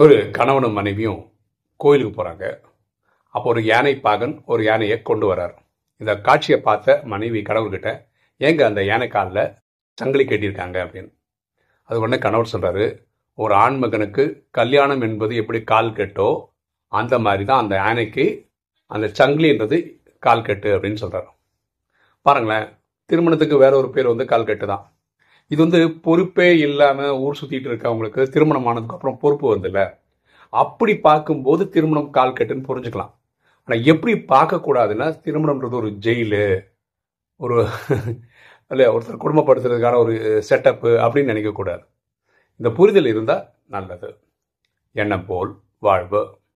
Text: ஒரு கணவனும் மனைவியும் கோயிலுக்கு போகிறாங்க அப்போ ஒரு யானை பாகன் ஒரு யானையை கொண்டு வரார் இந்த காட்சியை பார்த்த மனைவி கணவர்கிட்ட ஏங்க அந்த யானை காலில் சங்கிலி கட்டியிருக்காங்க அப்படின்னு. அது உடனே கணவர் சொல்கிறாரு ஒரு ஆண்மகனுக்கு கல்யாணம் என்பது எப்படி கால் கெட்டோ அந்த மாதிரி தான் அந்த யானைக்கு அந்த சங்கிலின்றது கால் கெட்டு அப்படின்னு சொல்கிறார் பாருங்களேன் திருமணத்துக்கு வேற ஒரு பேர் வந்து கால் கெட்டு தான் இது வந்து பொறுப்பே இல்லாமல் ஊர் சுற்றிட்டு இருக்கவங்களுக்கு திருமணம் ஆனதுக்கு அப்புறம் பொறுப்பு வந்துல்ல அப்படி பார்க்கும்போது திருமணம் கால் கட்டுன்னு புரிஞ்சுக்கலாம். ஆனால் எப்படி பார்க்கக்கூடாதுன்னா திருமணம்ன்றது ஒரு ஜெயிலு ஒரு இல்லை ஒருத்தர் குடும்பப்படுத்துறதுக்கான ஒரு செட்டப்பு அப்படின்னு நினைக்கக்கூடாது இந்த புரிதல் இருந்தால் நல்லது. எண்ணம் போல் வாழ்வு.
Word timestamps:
ஒரு 0.00 0.30
கணவனும் 0.30 0.72
மனைவியும் 0.72 1.20
கோயிலுக்கு 1.80 2.12
போகிறாங்க 2.14 2.44
அப்போ 3.34 3.48
ஒரு 3.48 3.60
யானை 3.64 3.94
பாகன் 3.98 4.34
ஒரு 4.46 4.62
யானையை 4.64 5.02
கொண்டு 5.02 5.26
வரார் 5.30 5.54
இந்த 6.00 6.20
காட்சியை 6.20 6.60
பார்த்த 6.60 7.02
மனைவி 7.04 7.42
கணவர்கிட்ட 7.42 7.90
ஏங்க 8.40 8.64
அந்த 8.64 8.82
யானை 8.84 9.08
காலில் 9.08 9.42
சங்கிலி 9.98 10.24
கட்டியிருக்காங்க 10.24 10.76
அப்படின்னு. 10.84 11.10
அது 11.90 12.00
உடனே 12.00 12.18
கணவர் 12.18 12.52
சொல்கிறாரு 12.52 12.84
ஒரு 13.38 13.54
ஆண்மகனுக்கு 13.54 14.24
கல்யாணம் 14.50 15.00
என்பது 15.00 15.34
எப்படி 15.36 15.60
கால் 15.64 15.92
கெட்டோ 15.92 16.28
அந்த 16.92 17.18
மாதிரி 17.18 17.44
தான் 17.44 17.62
அந்த 17.62 17.74
யானைக்கு 17.76 18.24
அந்த 18.90 19.06
சங்கிலின்றது 19.18 19.78
கால் 20.22 20.42
கெட்டு 20.42 20.68
அப்படின்னு 20.76 20.94
சொல்கிறார் 20.94 21.28
பாருங்களேன் 22.26 22.66
திருமணத்துக்கு 23.10 23.58
வேற 23.58 23.76
ஒரு 23.76 23.90
பேர் 23.90 24.06
வந்து 24.06 24.24
கால் 24.24 24.44
கெட்டு 24.44 24.66
தான் 24.66 24.84
இது 25.50 25.60
வந்து 25.64 25.80
பொறுப்பே 26.06 26.48
இல்லாமல் 26.66 27.16
ஊர் 27.24 27.38
சுற்றிட்டு 27.40 27.68
இருக்கவங்களுக்கு 27.70 28.22
திருமணம் 28.34 28.68
ஆனதுக்கு 28.70 28.96
அப்புறம் 28.96 29.20
பொறுப்பு 29.22 29.46
வந்துல்ல 29.54 29.80
அப்படி 30.62 30.94
பார்க்கும்போது 31.08 31.62
திருமணம் 31.74 32.10
கால் 32.16 32.36
கட்டுன்னு 32.38 32.68
புரிஞ்சுக்கலாம். 32.68 33.12
ஆனால் 33.68 33.84
எப்படி 33.92 34.12
பார்க்கக்கூடாதுன்னா 34.34 35.06
திருமணம்ன்றது 35.26 35.76
ஒரு 35.82 35.90
ஜெயிலு 36.06 36.44
ஒரு 37.40 37.56
இல்லை 38.70 38.86
ஒருத்தர் 38.94 39.24
குடும்பப்படுத்துறதுக்கான 39.24 39.98
ஒரு 40.04 40.14
செட்டப்பு 40.48 40.90
அப்படின்னு 41.04 41.32
நினைக்கக்கூடாது 41.32 41.84
இந்த 42.60 42.70
புரிதல் 42.78 43.10
இருந்தால் 43.12 43.44
நல்லது. 43.74 44.08
எண்ணம் 44.96 45.26
போல் 45.30 45.52
வாழ்வு. 45.86 46.22